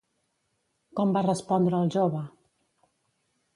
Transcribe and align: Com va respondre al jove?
Com 1.01 1.13
va 1.17 1.23
respondre 1.27 1.79
al 1.83 1.93
jove? 1.99 2.25